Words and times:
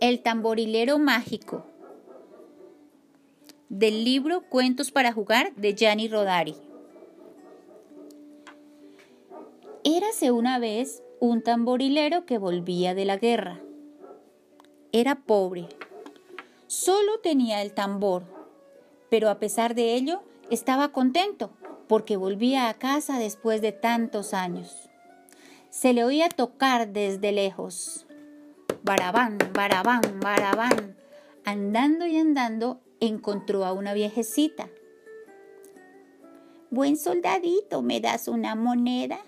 El 0.00 0.22
tamborilero 0.22 0.98
mágico. 0.98 1.66
Del 3.68 4.02
libro 4.02 4.48
Cuentos 4.48 4.90
para 4.90 5.12
jugar 5.12 5.54
de 5.56 5.74
Gianni 5.74 6.08
Rodari. 6.08 6.56
Érase 9.84 10.30
una 10.30 10.58
vez 10.58 11.02
un 11.20 11.42
tamborilero 11.42 12.24
que 12.24 12.38
volvía 12.38 12.94
de 12.94 13.04
la 13.04 13.18
guerra. 13.18 13.60
Era 14.90 15.16
pobre. 15.16 15.68
Solo 16.66 17.20
tenía 17.22 17.60
el 17.60 17.74
tambor, 17.74 18.22
pero 19.10 19.28
a 19.28 19.38
pesar 19.38 19.74
de 19.74 19.96
ello 19.96 20.22
estaba 20.50 20.92
contento 20.92 21.50
porque 21.88 22.16
volvía 22.16 22.70
a 22.70 22.78
casa 22.78 23.18
después 23.18 23.60
de 23.60 23.72
tantos 23.72 24.32
años. 24.32 24.88
Se 25.68 25.92
le 25.92 26.04
oía 26.04 26.30
tocar 26.30 26.88
desde 26.88 27.32
lejos 27.32 28.06
barabán, 28.82 29.38
barabán, 29.52 30.02
barabán. 30.20 30.96
Andando 31.44 32.06
y 32.06 32.16
andando, 32.16 32.80
encontró 33.00 33.64
a 33.64 33.72
una 33.72 33.94
viejecita. 33.94 34.68
Buen 36.70 36.96
soldadito, 36.96 37.82
¿me 37.82 38.00
das 38.00 38.28
una 38.28 38.54
moneda? 38.54 39.18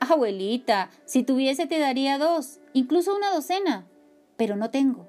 Abuelita, 0.00 0.90
si 1.04 1.22
tuviese 1.22 1.66
te 1.66 1.78
daría 1.78 2.18
dos, 2.18 2.60
incluso 2.72 3.14
una 3.14 3.32
docena, 3.32 3.86
pero 4.36 4.56
no 4.56 4.70
tengo. 4.70 5.08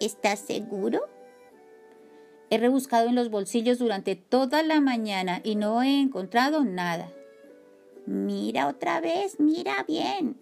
¿Estás 0.00 0.38
seguro? 0.38 1.08
He 2.48 2.58
rebuscado 2.58 3.08
en 3.08 3.14
los 3.14 3.30
bolsillos 3.30 3.78
durante 3.78 4.16
toda 4.16 4.62
la 4.62 4.80
mañana 4.80 5.40
y 5.44 5.56
no 5.56 5.82
he 5.82 6.00
encontrado 6.00 6.64
nada. 6.64 7.12
Mira 8.06 8.66
otra 8.66 9.00
vez, 9.00 9.38
mira 9.38 9.84
bien. 9.86 10.36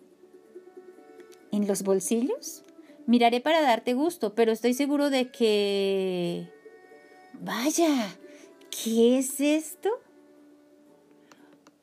¿En 1.51 1.67
los 1.67 1.83
bolsillos? 1.83 2.65
Miraré 3.07 3.41
para 3.41 3.63
darte 3.63 3.95
gusto, 3.95 4.35
pero 4.35 4.53
estoy 4.53 4.75
seguro 4.75 5.11
de 5.11 5.31
que... 5.31 6.53
Vaya, 7.35 8.17
¿qué 8.71 9.19
es 9.19 9.41
esto? 9.41 9.91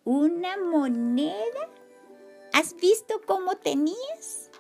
¿Una 0.03 0.57
moneda? 0.57 1.69
¿Has 2.53 2.75
visto 2.75 3.21
cómo 3.25 3.55
tenías? 3.55 4.51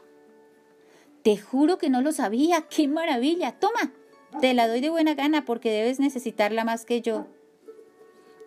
Te 1.21 1.37
juro 1.37 1.77
que 1.77 1.89
no 1.89 2.01
lo 2.01 2.11
sabía. 2.11 2.63
¡Qué 2.63 2.87
maravilla! 2.87 3.59
Toma, 3.59 3.93
te 4.41 4.53
la 4.53 4.67
doy 4.67 4.81
de 4.81 4.89
buena 4.89 5.13
gana 5.13 5.45
porque 5.45 5.71
debes 5.71 5.99
necesitarla 5.99 6.65
más 6.65 6.85
que 6.85 7.01
yo. 7.01 7.27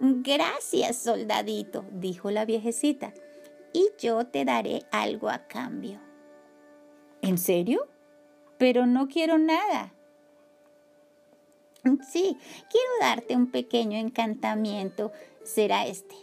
Gracias, 0.01 0.97
soldadito, 0.97 1.85
dijo 1.91 2.31
la 2.31 2.45
viejecita, 2.45 3.15
y 3.73 3.89
yo 3.99 4.27
te 4.27 4.45
daré 4.45 4.85
algo 4.93 5.29
a 5.29 5.49
cambio. 5.49 6.08
¿En 7.23 7.39
serio? 7.39 7.87
Pero 8.59 8.87
no 8.87 9.09
quiero 9.09 9.39
nada. 9.39 9.93
Sí, 12.11 12.37
quiero 12.71 12.91
darte 13.01 13.37
un 13.37 13.51
pequeño 13.51 13.99
encantamiento. 13.99 15.13
Será 15.45 15.87
este. 15.87 16.15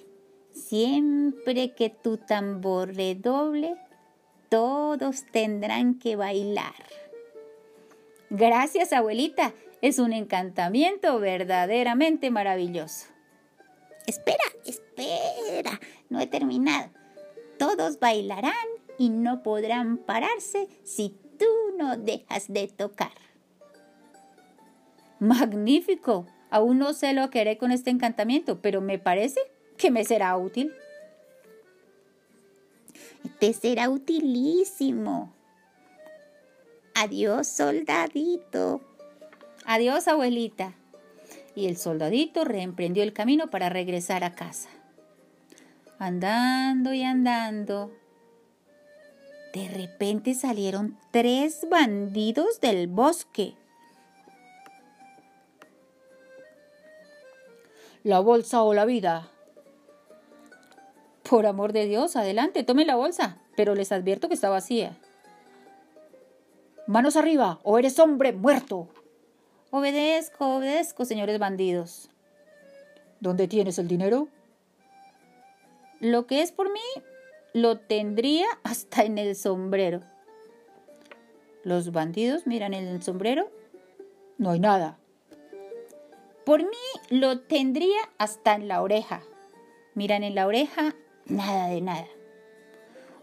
Siempre 0.53 1.73
que 1.73 1.89
tu 1.89 2.17
tambor 2.17 2.95
redoble, 2.95 3.75
todos 4.49 5.25
tendrán 5.31 5.99
que 5.99 6.15
bailar. 6.15 6.73
Gracias, 8.30 8.93
abuelita. 8.93 9.53
Es 9.81 9.99
un 9.99 10.13
encantamiento 10.13 11.19
verdaderamente 11.19 12.31
maravilloso. 12.31 13.07
Espera, 14.07 14.43
espera. 14.65 15.80
No 16.09 16.19
he 16.19 16.27
terminado. 16.27 16.91
Todos 17.57 17.99
bailarán 17.99 18.53
y 18.97 19.09
no 19.09 19.43
podrán 19.43 19.97
pararse 19.97 20.67
si 20.83 21.15
tú 21.38 21.45
no 21.77 21.97
dejas 21.97 22.51
de 22.51 22.67
tocar. 22.67 23.11
Magnífico. 25.19 26.27
Aún 26.49 26.77
no 26.79 26.93
sé 26.93 27.13
lo 27.13 27.29
que 27.29 27.41
haré 27.41 27.57
con 27.57 27.71
este 27.71 27.89
encantamiento, 27.89 28.61
pero 28.61 28.80
me 28.81 28.99
parece 28.99 29.39
que 29.77 29.92
me 29.92 30.05
será 30.05 30.37
útil. 30.37 30.71
Te 33.39 33.53
será 33.53 33.89
utilísimo. 33.89 35.33
Adiós, 36.93 37.47
soldadito. 37.47 38.81
Adiós, 39.65 40.08
abuelita. 40.08 40.75
Y 41.55 41.67
el 41.67 41.77
soldadito 41.77 42.45
reemprendió 42.45 43.03
el 43.03 43.14
camino 43.14 43.49
para 43.49 43.70
regresar 43.70 44.23
a 44.23 44.36
casa. 44.36 44.70
Andando 45.97 46.93
y 46.93 47.03
andando, 47.03 47.91
de 49.55 49.70
repente 49.70 50.33
salieron 50.33 50.99
tres 51.11 51.66
bandidos 51.70 52.60
del 52.60 52.88
bosque. 52.88 53.54
La 58.04 58.20
bolsa 58.20 58.64
o 58.64 58.73
la 58.73 58.83
vida. 58.83 59.32
Por 61.23 61.45
amor 61.45 61.71
de 61.71 61.86
Dios, 61.86 62.17
adelante, 62.17 62.64
tome 62.64 62.83
la 62.83 62.98
bolsa, 62.98 63.38
pero 63.55 63.76
les 63.76 63.94
advierto 63.94 64.27
que 64.27 64.33
está 64.33 64.49
vacía. 64.49 64.98
Manos 66.86 67.15
arriba, 67.15 67.61
o 67.64 67.80
eres 67.80 67.98
hombre 67.98 68.33
muerto. 68.33 68.89
Obedezco, 69.71 70.58
obedezco, 70.58 71.05
señores 71.05 71.39
bandidos. 71.39 72.10
¿Dónde 73.21 73.48
tienes 73.48 73.80
el 73.80 73.88
dinero? 73.88 74.27
Lo 76.02 76.27
que 76.27 76.42
es 76.42 76.52
por 76.52 76.73
mí, 76.73 76.82
lo 77.55 77.77
tendría 77.77 78.45
hasta 78.64 79.05
en 79.05 79.17
el 79.17 79.36
sombrero. 79.36 80.02
Los 81.64 81.92
bandidos 81.92 82.45
miran 82.45 82.73
en 82.73 82.86
el 82.86 83.02
sombrero. 83.02 83.49
No 84.38 84.52
hay 84.52 84.60
nada. 84.60 84.99
Por 86.45 86.61
mí 86.61 86.77
lo 87.10 87.39
tendría 87.39 87.98
hasta 88.20 88.54
en 88.54 88.67
la 88.67 88.83
oreja. 88.83 89.23
Miran 89.95 90.23
en 90.23 90.36
la 90.36 90.45
oreja, 90.45 90.95
nada 91.27 91.70
de 91.70 91.82
nada. 91.82 92.08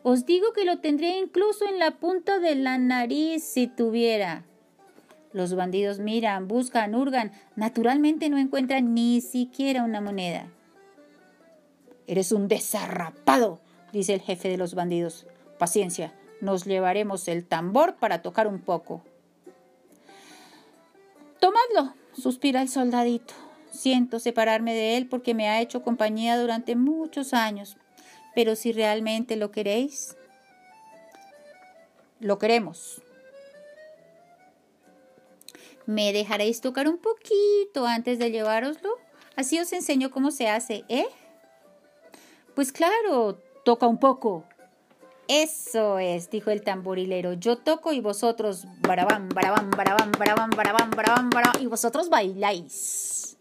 Os 0.02 0.24
digo 0.24 0.52
que 0.54 0.64
lo 0.64 0.80
tendría 0.80 1.18
incluso 1.18 1.66
en 1.68 1.78
la 1.78 2.00
punta 2.00 2.40
de 2.40 2.56
la 2.56 2.78
nariz 2.78 3.44
si 3.44 3.68
tuviera. 3.68 4.44
Los 5.32 5.54
bandidos 5.54 5.98
miran, 5.98 6.48
buscan, 6.48 6.94
hurgan. 6.94 7.32
Naturalmente 7.54 8.30
no 8.30 8.38
encuentran 8.38 8.94
ni 8.94 9.20
siquiera 9.20 9.84
una 9.84 10.00
moneda. 10.00 10.48
Eres 12.06 12.32
un 12.32 12.48
desarrapado, 12.48 13.60
dice 13.92 14.14
el 14.14 14.20
jefe 14.20 14.48
de 14.48 14.56
los 14.56 14.74
bandidos. 14.74 15.26
Paciencia, 15.58 16.12
nos 16.40 16.64
llevaremos 16.64 17.28
el 17.28 17.46
tambor 17.46 17.96
para 17.96 18.22
tocar 18.22 18.46
un 18.46 18.60
poco. 18.60 19.02
Tomadlo, 21.38 21.94
suspira 22.12 22.62
el 22.62 22.68
soldadito. 22.68 23.34
Siento 23.70 24.18
separarme 24.18 24.74
de 24.74 24.96
él 24.96 25.08
porque 25.08 25.34
me 25.34 25.48
ha 25.48 25.60
hecho 25.60 25.82
compañía 25.82 26.38
durante 26.38 26.76
muchos 26.76 27.32
años. 27.32 27.76
Pero 28.34 28.56
si 28.56 28.72
realmente 28.72 29.36
lo 29.36 29.50
queréis, 29.50 30.16
lo 32.20 32.38
queremos. 32.38 33.02
¿Me 35.86 36.12
dejaréis 36.12 36.60
tocar 36.60 36.88
un 36.88 36.98
poquito 36.98 37.86
antes 37.86 38.18
de 38.18 38.30
llevároslo? 38.30 38.98
Así 39.36 39.58
os 39.58 39.72
enseño 39.72 40.10
cómo 40.10 40.30
se 40.30 40.48
hace, 40.48 40.84
¿eh? 40.88 41.06
Pues 42.54 42.70
claro, 42.70 43.38
toca 43.64 43.86
un 43.86 43.98
poco. 43.98 44.44
Eso 45.28 45.98
es, 45.98 46.30
dijo 46.30 46.50
el 46.50 46.62
tamborilero. 46.62 47.34
Yo 47.34 47.56
toco 47.56 47.92
y 47.92 48.00
vosotros 48.00 48.66
barabán, 48.80 49.28
barabán, 49.28 49.70
barabán, 49.70 50.10
barabán, 50.18 50.50
barabán, 50.50 50.90
barabán, 50.90 51.30
barabán, 51.30 51.62
y 51.62 51.66
vosotros 51.66 52.08
bailáis. 52.08 53.38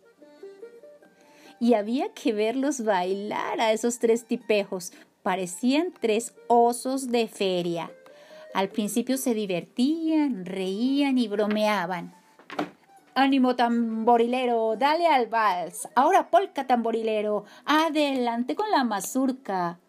Y 1.59 1.73
había 1.73 2.13
que 2.13 2.33
verlos 2.33 2.83
bailar 2.83 3.59
a 3.59 3.71
esos 3.71 3.99
tres 3.99 4.25
tipejos. 4.25 4.93
Parecían 5.21 5.93
tres 5.99 6.33
osos 6.47 7.09
de 7.09 7.27
feria. 7.27 7.91
Al 8.53 8.69
principio 8.69 9.17
se 9.17 9.33
divertían, 9.33 10.45
reían 10.45 11.17
y 11.17 11.27
bromeaban. 11.27 12.15
Ánimo 13.13 13.56
tamborilero, 13.56 14.75
dale 14.77 15.07
al 15.07 15.27
vals. 15.27 15.88
Ahora 15.95 16.29
polka 16.29 16.65
tamborilero, 16.65 17.45
adelante 17.65 18.56
con 18.56 18.71
la 18.71 18.83
mazurca. 18.83 19.79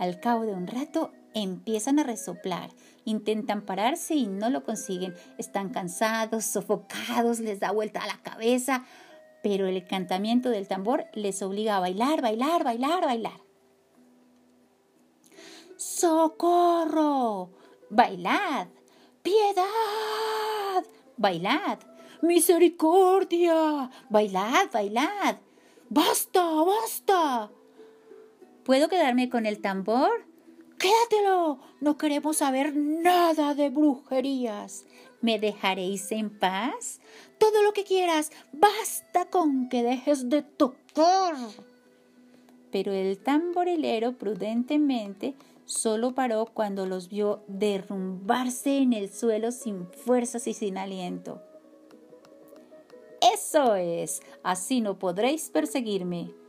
Al 0.00 0.18
cabo 0.18 0.46
de 0.46 0.54
un 0.54 0.66
rato 0.66 1.12
empiezan 1.34 1.98
a 1.98 2.04
resoplar. 2.04 2.70
Intentan 3.04 3.60
pararse 3.66 4.14
y 4.14 4.28
no 4.28 4.48
lo 4.48 4.64
consiguen. 4.64 5.14
Están 5.36 5.68
cansados, 5.68 6.46
sofocados, 6.46 7.38
les 7.38 7.60
da 7.60 7.70
vuelta 7.70 8.02
a 8.02 8.06
la 8.06 8.16
cabeza. 8.22 8.86
Pero 9.42 9.66
el 9.66 9.76
encantamiento 9.76 10.48
del 10.48 10.68
tambor 10.68 11.04
les 11.12 11.42
obliga 11.42 11.76
a 11.76 11.80
bailar, 11.80 12.22
bailar, 12.22 12.64
bailar, 12.64 13.04
bailar. 13.04 13.40
¡Socorro! 15.76 17.50
¡Bailad! 17.90 18.68
¡Piedad! 19.22 19.66
¡Bailad! 21.18 21.78
¡Misericordia! 22.22 23.90
¡Bailad, 24.08 24.70
bailad! 24.72 25.36
¡Basta, 25.90 26.42
basta! 26.42 27.50
¿Puedo 28.70 28.86
quedarme 28.86 29.28
con 29.28 29.46
el 29.46 29.60
tambor? 29.60 30.12
Quédatelo. 30.78 31.58
No 31.80 31.98
queremos 31.98 32.36
saber 32.36 32.76
nada 32.76 33.52
de 33.56 33.68
brujerías. 33.68 34.86
¿Me 35.20 35.40
dejaréis 35.40 36.12
en 36.12 36.30
paz? 36.30 37.00
Todo 37.38 37.64
lo 37.64 37.72
que 37.72 37.82
quieras. 37.82 38.30
Basta 38.52 39.28
con 39.28 39.68
que 39.68 39.82
dejes 39.82 40.28
de 40.28 40.42
tocar. 40.42 41.34
Pero 42.70 42.92
el 42.92 43.18
tamborilero 43.18 44.12
prudentemente 44.12 45.34
solo 45.64 46.14
paró 46.14 46.46
cuando 46.46 46.86
los 46.86 47.08
vio 47.08 47.42
derrumbarse 47.48 48.78
en 48.78 48.92
el 48.92 49.12
suelo 49.12 49.50
sin 49.50 49.88
fuerzas 49.88 50.46
y 50.46 50.54
sin 50.54 50.78
aliento. 50.78 51.42
Eso 53.34 53.74
es, 53.74 54.22
así 54.44 54.80
no 54.80 54.96
podréis 54.96 55.50
perseguirme. 55.50 56.39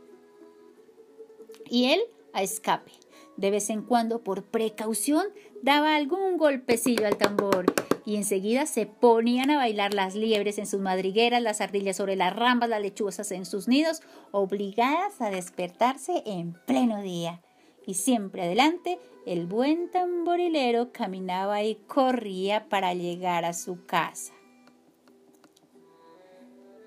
Y 1.72 1.86
él 1.86 2.02
a 2.34 2.42
escape. 2.42 2.92
De 3.38 3.50
vez 3.50 3.70
en 3.70 3.80
cuando, 3.80 4.22
por 4.22 4.44
precaución, 4.44 5.24
daba 5.62 5.96
algún 5.96 6.36
golpecillo 6.36 7.06
al 7.06 7.16
tambor 7.16 7.64
y 8.04 8.16
enseguida 8.16 8.66
se 8.66 8.84
ponían 8.84 9.50
a 9.50 9.56
bailar 9.56 9.94
las 9.94 10.14
liebres 10.14 10.58
en 10.58 10.66
sus 10.66 10.82
madrigueras, 10.82 11.40
las 11.40 11.62
ardillas 11.62 11.96
sobre 11.96 12.14
las 12.14 12.36
rambas, 12.36 12.68
las 12.68 12.82
lechuzas 12.82 13.32
en 13.32 13.46
sus 13.46 13.68
nidos, 13.68 14.02
obligadas 14.32 15.22
a 15.22 15.30
despertarse 15.30 16.22
en 16.26 16.52
pleno 16.66 17.00
día. 17.00 17.40
Y 17.86 17.94
siempre 17.94 18.42
adelante, 18.42 18.98
el 19.24 19.46
buen 19.46 19.90
tamborilero 19.90 20.92
caminaba 20.92 21.62
y 21.62 21.76
corría 21.76 22.68
para 22.68 22.92
llegar 22.92 23.46
a 23.46 23.54
su 23.54 23.86
casa. 23.86 24.34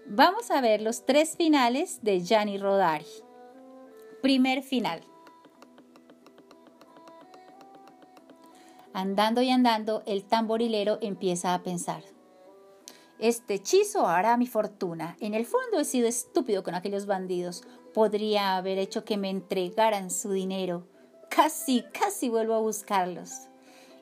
Vamos 0.05 0.51
a 0.51 0.61
ver 0.61 0.83
los 0.83 1.07
tres 1.07 1.35
finales 1.35 2.03
de 2.03 2.21
Gianni 2.21 2.59
Rodari. 2.59 3.24
Primer 4.25 4.63
final. 4.63 5.01
Andando 8.91 9.43
y 9.43 9.51
andando, 9.51 10.01
el 10.07 10.23
tamborilero 10.23 10.97
empieza 10.99 11.53
a 11.53 11.61
pensar. 11.61 12.01
Este 13.19 13.53
hechizo 13.53 14.07
hará 14.07 14.35
mi 14.37 14.47
fortuna. 14.47 15.15
En 15.19 15.35
el 15.35 15.45
fondo 15.45 15.79
he 15.79 15.85
sido 15.85 16.07
estúpido 16.07 16.63
con 16.63 16.73
aquellos 16.73 17.05
bandidos. 17.05 17.65
Podría 17.93 18.57
haber 18.57 18.79
hecho 18.79 19.05
que 19.05 19.17
me 19.17 19.29
entregaran 19.29 20.09
su 20.09 20.31
dinero. 20.31 20.87
Casi, 21.29 21.83
casi 21.93 22.27
vuelvo 22.27 22.55
a 22.55 22.61
buscarlos. 22.61 23.29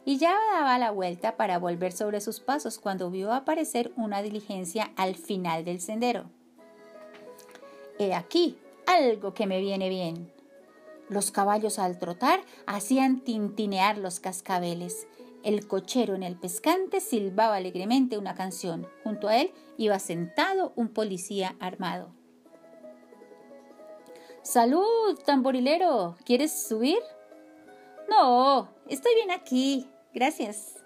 Y 0.06 0.20
ya 0.20 0.38
daba 0.54 0.80
la 0.80 0.92
vuelta 0.92 1.36
para 1.36 1.60
volver 1.60 1.92
sobre 1.92 2.22
sus 2.22 2.40
pasos 2.40 2.80
cuando 2.80 3.12
vio 3.12 3.34
aparecer 3.34 3.92
una 3.98 4.22
diligencia 4.22 4.94
al 4.96 5.16
final 5.16 5.66
del 5.66 5.82
sendero. 5.82 6.30
He 8.00 8.14
aquí 8.14 8.58
algo 8.86 9.34
que 9.34 9.48
me 9.48 9.60
viene 9.60 9.90
bien. 9.90 10.32
Los 11.10 11.32
caballos 11.32 11.80
al 11.80 12.00
trotar 12.00 12.42
hacían 12.66 13.22
tintinear 13.22 13.98
los 13.98 14.20
cascabeles. 14.20 15.08
El 15.44 15.68
cochero 15.68 16.16
en 16.16 16.24
el 16.24 16.38
pescante 16.38 17.02
silbaba 17.02 17.58
alegremente 17.58 18.18
una 18.18 18.36
canción. 18.36 18.88
Junto 19.04 19.28
a 19.28 19.38
él 19.38 19.52
iba 19.78 20.00
sentado 20.00 20.72
un 20.76 20.90
policía 20.90 21.56
armado. 21.60 22.12
¡Salud, 24.42 25.20
tamborilero! 25.26 26.16
¿Quieres 26.26 26.52
subir? 26.68 27.00
No, 28.10 28.70
estoy 28.88 29.16
bien 29.16 29.32
aquí. 29.32 29.90
Gracias. 30.14 30.84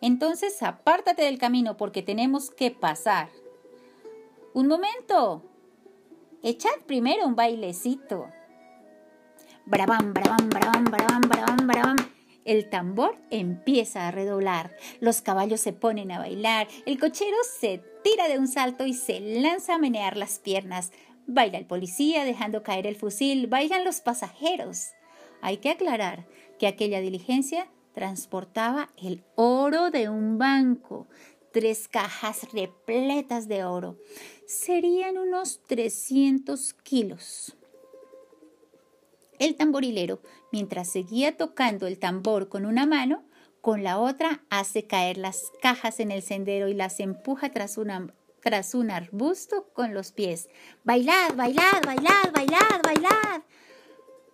Entonces 0.00 0.62
apártate 0.62 1.22
del 1.22 1.38
camino 1.38 1.76
porque 1.76 2.02
tenemos 2.02 2.50
que 2.50 2.70
pasar. 2.70 3.28
Un 4.54 4.68
momento. 4.68 5.42
Echad 6.48 6.82
primero 6.86 7.26
un 7.26 7.34
bailecito. 7.34 8.28
Brabam, 9.64 10.14
brabam, 10.14 10.48
brabam, 10.48 10.84
brabam, 10.84 11.20
brabam, 11.22 11.66
brabam. 11.66 11.96
El 12.44 12.70
tambor 12.70 13.18
empieza 13.30 14.06
a 14.06 14.12
redoblar, 14.12 14.76
los 15.00 15.22
caballos 15.22 15.60
se 15.60 15.72
ponen 15.72 16.12
a 16.12 16.20
bailar, 16.20 16.68
el 16.86 17.00
cochero 17.00 17.36
se 17.58 17.82
tira 18.04 18.28
de 18.28 18.38
un 18.38 18.46
salto 18.46 18.86
y 18.86 18.94
se 18.94 19.18
lanza 19.18 19.74
a 19.74 19.78
menear 19.78 20.16
las 20.16 20.38
piernas. 20.38 20.92
Baila 21.26 21.58
el 21.58 21.66
policía 21.66 22.24
dejando 22.24 22.62
caer 22.62 22.86
el 22.86 22.94
fusil, 22.94 23.48
bailan 23.48 23.84
los 23.84 24.00
pasajeros. 24.00 24.90
Hay 25.42 25.56
que 25.56 25.70
aclarar 25.70 26.28
que 26.60 26.68
aquella 26.68 27.00
diligencia 27.00 27.66
transportaba 27.92 28.90
el 28.96 29.24
oro 29.34 29.90
de 29.90 30.08
un 30.10 30.38
banco, 30.38 31.08
tres 31.52 31.88
cajas 31.88 32.52
repletas 32.52 33.48
de 33.48 33.64
oro. 33.64 33.96
Serían 34.46 35.18
unos 35.18 35.60
300 35.66 36.72
kilos. 36.74 37.56
El 39.40 39.56
tamborilero, 39.56 40.20
mientras 40.52 40.88
seguía 40.88 41.36
tocando 41.36 41.88
el 41.88 41.98
tambor 41.98 42.48
con 42.48 42.64
una 42.64 42.86
mano, 42.86 43.24
con 43.60 43.82
la 43.82 43.98
otra 43.98 44.44
hace 44.48 44.86
caer 44.86 45.18
las 45.18 45.50
cajas 45.60 45.98
en 45.98 46.12
el 46.12 46.22
sendero 46.22 46.68
y 46.68 46.74
las 46.74 47.00
empuja 47.00 47.50
tras, 47.50 47.76
tras 48.40 48.74
un 48.76 48.92
arbusto 48.92 49.68
con 49.72 49.92
los 49.92 50.12
pies. 50.12 50.48
¡Bailad, 50.84 51.34
bailad, 51.34 51.82
bailad, 51.84 52.32
bailad, 52.32 52.80
bailad! 52.84 53.42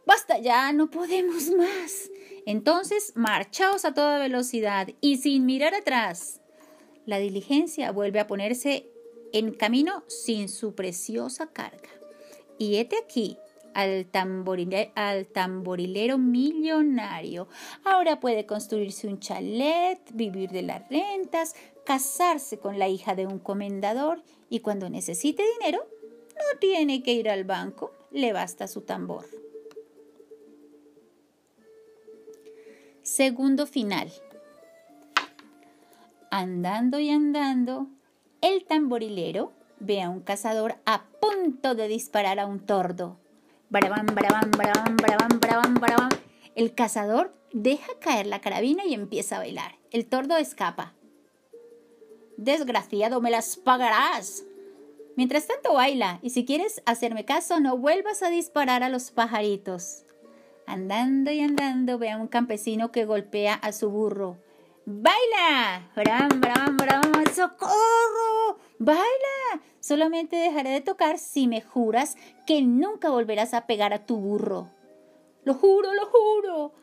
Basta 0.05 0.39
ya, 0.39 0.75
no 0.75 0.91
podemos 0.91 1.49
más. 1.57 2.11
Entonces, 2.45 3.13
marchaos 3.15 3.87
a 3.87 3.95
toda 3.95 4.19
velocidad 4.19 4.89
y 5.01 5.17
sin 5.17 5.47
mirar 5.47 5.75
atrás. 5.75 6.43
La 7.07 7.19
diligencia 7.19 7.91
vuelve 7.93 8.21
a 8.21 8.27
ponerse 8.27 8.92
en 9.33 9.53
camino 9.53 10.05
sin 10.09 10.49
su 10.49 10.75
preciosa 10.75 11.47
carga. 11.49 11.89
Y 12.59 12.77
hete 12.77 12.97
aquí 12.97 13.39
al, 13.75 14.09
al 14.95 15.27
tamborilero 15.27 16.19
millonario. 16.19 17.49
Ahora 17.85 18.21
puede 18.21 18.47
construirse 18.47 19.07
un 19.07 19.21
chalet, 19.21 20.01
vivir 20.13 20.51
de 20.51 20.63
las 20.63 20.89
rentas, 20.89 21.55
casarse 21.85 22.59
con 22.59 22.79
la 22.79 22.89
hija 22.89 23.15
de 23.15 23.27
un 23.27 23.39
comendador 23.39 24.23
y 24.49 24.61
cuando 24.61 24.91
necesite 24.91 25.43
dinero, 25.59 25.87
no 26.37 26.59
tiene 26.59 27.03
que 27.03 27.15
ir 27.15 27.29
al 27.29 27.45
banco, 27.45 27.93
le 28.11 28.33
basta 28.33 28.69
su 28.69 28.83
tambor. 28.83 29.27
Segundo 33.03 33.67
final. 33.67 34.13
Andando 36.31 36.99
y 36.99 37.11
andando, 37.11 37.89
el 38.43 38.65
tamborilero 38.65 39.53
ve 39.79 40.03
a 40.03 40.11
un 40.11 40.21
cazador 40.21 40.75
a 40.85 41.05
punto 41.21 41.75
de 41.75 41.89
disparar 41.89 42.39
a 42.41 42.47
un 42.47 42.61
tordo. 42.61 43.19
Barabán, 43.71 44.07
barabán, 44.07 44.51
barabán, 44.51 44.97
barabán, 44.97 45.41
barabán, 45.41 45.75
barabán. 45.75 46.11
El 46.55 46.75
cazador 46.75 47.35
deja 47.53 47.99
caer 48.01 48.27
la 48.27 48.41
carabina 48.41 48.85
y 48.85 48.95
empieza 48.95 49.37
a 49.37 49.39
bailar. 49.39 49.79
El 49.91 50.07
tordo 50.07 50.37
escapa. 50.37 50.93
Desgraciado, 52.37 53.21
me 53.21 53.31
las 53.31 53.57
pagarás. 53.57 54.45
Mientras 55.17 55.47
tanto 55.47 55.75
baila, 55.75 56.19
y 56.23 56.31
si 56.31 56.45
quieres 56.45 56.83
hacerme 56.85 57.25
caso, 57.25 57.61
no 57.61 57.77
vuelvas 57.77 58.23
a 58.23 58.31
disparar 58.31 58.83
a 58.83 58.89
los 58.89 59.11
pajaritos. 59.11 60.05
Andando 60.67 61.31
y 61.31 61.41
andando, 61.41 61.99
ve 61.99 62.11
a 62.11 62.17
un 62.17 62.29
campesino 62.29 62.91
que 62.91 63.05
golpea 63.05 63.55
a 63.55 63.73
su 63.73 63.91
burro. 63.91 64.39
¡Baila! 64.85 65.89
¡Bram, 65.95 66.41
bram, 66.41 66.77
bram! 66.77 67.25
¡Socorro! 67.33 68.59
¡Baila! 68.81 69.63
Solamente 69.79 70.35
dejaré 70.35 70.71
de 70.71 70.81
tocar 70.81 71.19
si 71.19 71.47
me 71.47 71.61
juras 71.61 72.17
que 72.47 72.63
nunca 72.63 73.09
volverás 73.09 73.55
a 73.55 73.67
pegar 73.67 73.93
a 73.93 74.07
tu 74.07 74.17
burro. 74.17 74.71
Lo 75.45 75.55
juro, 75.55 75.95
lo 75.95 76.07
juro. 76.07 76.75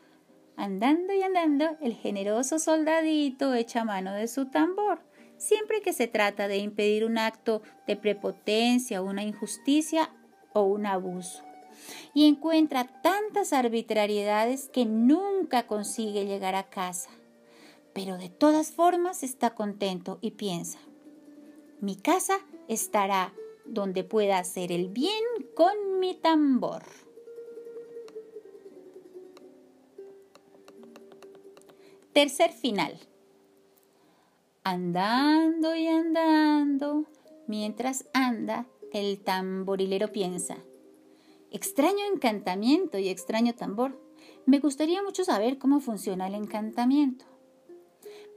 Andando 0.56 1.12
y 1.12 1.22
andando, 1.22 1.76
el 1.82 1.94
generoso 1.94 2.58
soldadito 2.58 3.52
echa 3.52 3.84
mano 3.84 4.14
de 4.14 4.28
su 4.28 4.46
tambor. 4.46 5.02
Siempre 5.36 5.82
que 5.82 5.92
se 5.92 6.06
trata 6.06 6.48
de 6.48 6.56
impedir 6.56 7.04
un 7.04 7.18
acto 7.18 7.60
de 7.86 7.96
prepotencia, 7.96 9.02
una 9.02 9.24
injusticia 9.24 10.10
o 10.54 10.62
un 10.62 10.86
abuso. 10.86 11.44
Y 12.14 12.26
encuentra 12.26 12.84
tantas 13.02 13.52
arbitrariedades 13.52 14.70
que 14.70 14.86
nunca 14.86 15.66
consigue 15.66 16.24
llegar 16.24 16.54
a 16.54 16.64
casa. 16.70 17.10
Pero 18.02 18.16
de 18.16 18.30
todas 18.30 18.72
formas 18.72 19.22
está 19.22 19.54
contento 19.54 20.16
y 20.22 20.30
piensa, 20.30 20.78
mi 21.82 21.96
casa 21.96 22.38
estará 22.66 23.34
donde 23.66 24.04
pueda 24.04 24.38
hacer 24.38 24.72
el 24.72 24.88
bien 24.88 25.22
con 25.54 25.98
mi 25.98 26.14
tambor. 26.14 26.82
Tercer 32.14 32.52
final. 32.52 32.98
Andando 34.64 35.76
y 35.76 35.86
andando, 35.86 37.04
mientras 37.46 38.06
anda, 38.14 38.66
el 38.94 39.20
tamborilero 39.20 40.10
piensa, 40.10 40.56
extraño 41.50 42.06
encantamiento 42.10 42.96
y 42.96 43.10
extraño 43.10 43.54
tambor. 43.54 44.00
Me 44.46 44.58
gustaría 44.58 45.02
mucho 45.02 45.22
saber 45.22 45.58
cómo 45.58 45.80
funciona 45.80 46.28
el 46.28 46.34
encantamiento. 46.34 47.26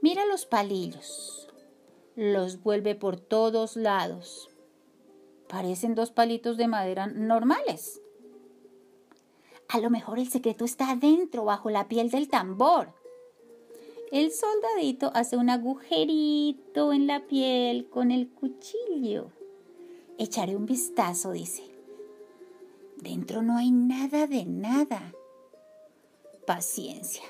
Mira 0.00 0.26
los 0.26 0.46
palillos, 0.46 1.48
los 2.16 2.62
vuelve 2.62 2.94
por 2.94 3.18
todos 3.18 3.76
lados. 3.76 4.50
Parecen 5.48 5.94
dos 5.94 6.10
palitos 6.10 6.56
de 6.56 6.68
madera 6.68 7.06
normales. 7.06 8.00
A 9.68 9.80
lo 9.80 9.90
mejor 9.90 10.18
el 10.18 10.28
secreto 10.28 10.64
está 10.64 10.90
adentro, 10.90 11.44
bajo 11.44 11.70
la 11.70 11.88
piel 11.88 12.10
del 12.10 12.28
tambor. 12.28 12.92
El 14.12 14.30
soldadito 14.30 15.10
hace 15.14 15.36
un 15.36 15.50
agujerito 15.50 16.92
en 16.92 17.06
la 17.06 17.26
piel 17.26 17.88
con 17.88 18.10
el 18.12 18.28
cuchillo. 18.28 19.32
Echaré 20.18 20.54
un 20.54 20.66
vistazo, 20.66 21.32
dice. 21.32 21.64
Dentro 22.96 23.42
no 23.42 23.56
hay 23.56 23.70
nada 23.70 24.26
de 24.26 24.44
nada. 24.44 25.12
Paciencia. 26.46 27.22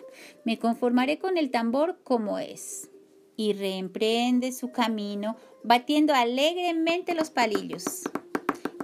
Me 0.44 0.58
conformaré 0.58 1.18
con 1.18 1.38
el 1.38 1.50
tambor 1.50 1.98
como 2.02 2.38
es. 2.38 2.90
Y 3.36 3.52
reemprende 3.52 4.52
su 4.52 4.70
camino 4.70 5.36
batiendo 5.64 6.14
alegremente 6.14 7.14
los 7.14 7.30
palillos. 7.30 8.02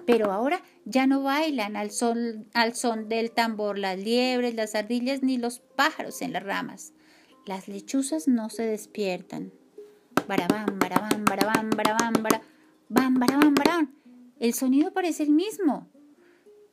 Pero 0.07 0.33
ahora 0.33 0.63
ya 0.85 1.07
no 1.07 1.23
bailan 1.23 1.77
al 1.77 1.93
son, 1.93 2.49
al 2.53 2.75
son 2.75 3.09
del 3.09 3.31
tambor 3.31 3.79
las 3.79 3.99
liebres, 3.99 4.55
las 4.55 4.75
ardillas 4.75 5.23
ni 5.23 5.39
los 5.39 5.61
pájaros 5.61 6.21
en 6.23 6.33
las 6.33 6.43
ramas. 6.43 6.93
Las 7.47 7.69
lechuzas 7.69 8.27
no 8.27 8.51
se 8.51 8.67
despiertan. 8.67 9.53
Barabán, 10.27 10.79
barabán, 10.79 11.25
barabán, 11.25 11.71
barabán, 11.71 12.13
barabán, 12.23 13.15
barabán, 13.19 13.55
barabán. 13.55 13.95
El 14.41 14.55
sonido 14.55 14.93
parece 14.93 15.23
el 15.23 15.31
mismo, 15.31 15.89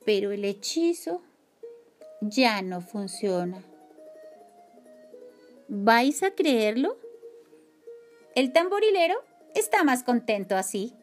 pero 0.04 0.32
el 0.32 0.44
hechizo 0.44 1.22
ya 2.20 2.62
no 2.62 2.80
funciona. 2.80 3.62
¿Vais 5.68 6.22
a 6.22 6.30
creerlo? 6.30 6.96
El 8.34 8.52
tamborilero 8.52 9.16
está 9.54 9.84
más 9.84 10.02
contento 10.02 10.56
así. 10.56 10.94